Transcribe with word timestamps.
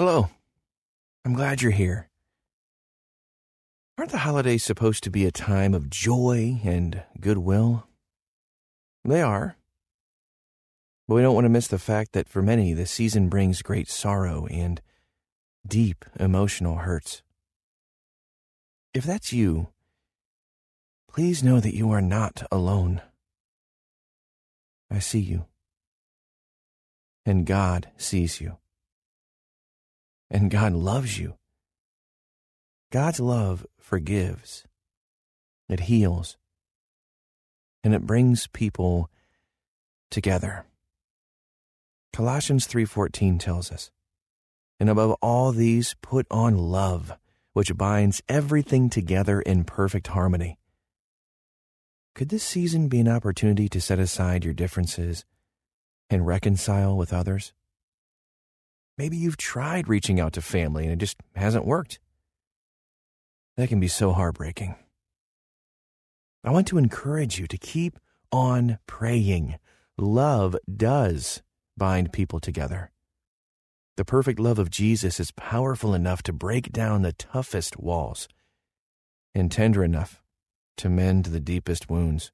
Hello. 0.00 0.30
I'm 1.26 1.34
glad 1.34 1.60
you're 1.60 1.72
here. 1.72 2.08
Aren't 3.98 4.12
the 4.12 4.24
holidays 4.24 4.64
supposed 4.64 5.04
to 5.04 5.10
be 5.10 5.26
a 5.26 5.30
time 5.30 5.74
of 5.74 5.90
joy 5.90 6.58
and 6.64 7.02
goodwill? 7.20 7.86
They 9.04 9.20
are. 9.20 9.58
But 11.06 11.16
we 11.16 11.20
don't 11.20 11.34
want 11.34 11.44
to 11.44 11.50
miss 11.50 11.68
the 11.68 11.78
fact 11.78 12.12
that 12.12 12.30
for 12.30 12.40
many, 12.40 12.72
the 12.72 12.86
season 12.86 13.28
brings 13.28 13.60
great 13.60 13.90
sorrow 13.90 14.46
and 14.46 14.80
deep 15.66 16.06
emotional 16.18 16.76
hurts. 16.76 17.20
If 18.94 19.04
that's 19.04 19.34
you, 19.34 19.68
please 21.12 21.44
know 21.44 21.60
that 21.60 21.76
you 21.76 21.90
are 21.90 22.00
not 22.00 22.42
alone. 22.50 23.02
I 24.90 24.98
see 24.98 25.20
you. 25.20 25.44
And 27.26 27.44
God 27.44 27.90
sees 27.98 28.40
you. 28.40 28.56
And 30.30 30.50
God 30.50 30.72
loves 30.72 31.18
you. 31.18 31.36
God's 32.90 33.20
love 33.20 33.66
forgives, 33.78 34.64
it 35.68 35.80
heals, 35.80 36.36
and 37.82 37.94
it 37.94 38.06
brings 38.06 38.46
people 38.48 39.10
together. 40.10 40.66
Colossians 42.12 42.66
3:14 42.66 43.38
tells 43.38 43.70
us, 43.70 43.90
"And 44.78 44.88
above 44.88 45.16
all 45.22 45.52
these 45.52 45.94
put 46.02 46.26
on 46.30 46.56
love, 46.56 47.12
which 47.52 47.76
binds 47.76 48.22
everything 48.28 48.90
together 48.90 49.40
in 49.40 49.64
perfect 49.64 50.08
harmony." 50.08 50.58
Could 52.14 52.28
this 52.28 52.44
season 52.44 52.88
be 52.88 53.00
an 53.00 53.08
opportunity 53.08 53.68
to 53.68 53.80
set 53.80 53.98
aside 54.00 54.44
your 54.44 54.54
differences 54.54 55.24
and 56.08 56.26
reconcile 56.26 56.96
with 56.96 57.12
others? 57.12 57.52
Maybe 59.00 59.16
you've 59.16 59.38
tried 59.38 59.88
reaching 59.88 60.20
out 60.20 60.34
to 60.34 60.42
family 60.42 60.84
and 60.84 60.92
it 60.92 60.98
just 60.98 61.16
hasn't 61.34 61.64
worked. 61.64 61.98
That 63.56 63.70
can 63.70 63.80
be 63.80 63.88
so 63.88 64.12
heartbreaking. 64.12 64.74
I 66.44 66.50
want 66.50 66.66
to 66.66 66.76
encourage 66.76 67.38
you 67.38 67.46
to 67.46 67.56
keep 67.56 67.98
on 68.30 68.78
praying. 68.86 69.58
Love 69.96 70.54
does 70.70 71.40
bind 71.78 72.12
people 72.12 72.40
together. 72.40 72.90
The 73.96 74.04
perfect 74.04 74.38
love 74.38 74.58
of 74.58 74.68
Jesus 74.68 75.18
is 75.18 75.32
powerful 75.32 75.94
enough 75.94 76.22
to 76.24 76.32
break 76.34 76.70
down 76.70 77.00
the 77.00 77.14
toughest 77.14 77.78
walls 77.78 78.28
and 79.34 79.50
tender 79.50 79.82
enough 79.82 80.22
to 80.76 80.90
mend 80.90 81.24
the 81.24 81.40
deepest 81.40 81.88
wounds. 81.88 82.32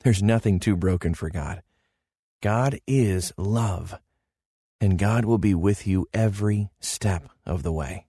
There's 0.00 0.22
nothing 0.22 0.60
too 0.60 0.76
broken 0.76 1.14
for 1.14 1.30
God. 1.30 1.62
God 2.42 2.78
is 2.86 3.32
love, 3.38 3.98
and 4.80 4.98
God 4.98 5.24
will 5.24 5.38
be 5.38 5.54
with 5.54 5.86
you 5.86 6.06
every 6.12 6.70
step 6.80 7.28
of 7.44 7.62
the 7.62 7.72
way. 7.72 8.06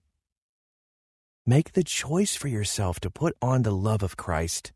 Make 1.46 1.72
the 1.72 1.84
choice 1.84 2.36
for 2.36 2.48
yourself 2.48 3.00
to 3.00 3.10
put 3.10 3.36
on 3.40 3.62
the 3.62 3.72
love 3.72 4.02
of 4.02 4.16
Christ 4.16 4.72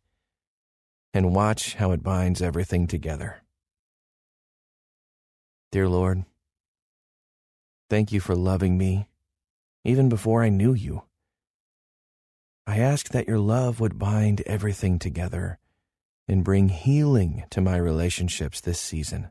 and 1.12 1.34
watch 1.34 1.74
how 1.74 1.92
it 1.92 2.02
binds 2.02 2.40
everything 2.40 2.86
together. 2.86 3.42
Dear 5.70 5.88
Lord, 5.88 6.24
thank 7.90 8.12
you 8.12 8.20
for 8.20 8.34
loving 8.34 8.78
me 8.78 9.08
even 9.84 10.08
before 10.08 10.42
I 10.42 10.48
knew 10.48 10.72
you. 10.72 11.02
I 12.66 12.78
ask 12.78 13.08
that 13.08 13.26
your 13.26 13.38
love 13.38 13.80
would 13.80 13.98
bind 13.98 14.40
everything 14.42 14.98
together 14.98 15.58
and 16.28 16.44
bring 16.44 16.68
healing 16.68 17.44
to 17.50 17.60
my 17.60 17.76
relationships 17.76 18.60
this 18.60 18.80
season. 18.80 19.30